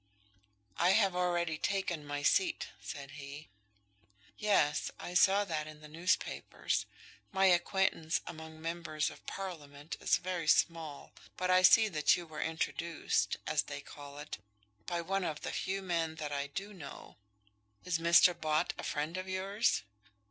"I 0.79 0.93
have 0.93 1.15
already 1.15 1.59
taken 1.59 2.07
my 2.07 2.23
seat," 2.23 2.69
said 2.81 3.11
he. 3.11 3.49
"Yes; 4.35 4.89
I 4.99 5.13
saw 5.13 5.45
that 5.45 5.67
in 5.67 5.81
the 5.81 5.87
newspapers. 5.87 6.87
My 7.31 7.45
acquaintance 7.45 8.19
among 8.25 8.59
Members 8.59 9.11
of 9.11 9.23
Parliament 9.27 9.97
is 9.99 10.17
very 10.17 10.47
small, 10.47 11.11
but 11.37 11.51
I 11.51 11.61
see 11.61 11.87
that 11.87 12.17
you 12.17 12.25
were 12.25 12.41
introduced, 12.41 13.37
as 13.45 13.61
they 13.61 13.79
call 13.81 14.17
it, 14.17 14.39
by 14.87 15.01
one 15.01 15.23
of 15.23 15.41
the 15.41 15.51
few 15.51 15.83
men 15.83 16.15
that 16.15 16.31
I 16.31 16.47
do 16.47 16.73
know. 16.73 17.17
Is 17.85 17.99
Mr. 17.99 18.33
Bott 18.33 18.73
a 18.79 18.83
friend 18.83 19.17
of 19.17 19.27
yours?" 19.29 19.83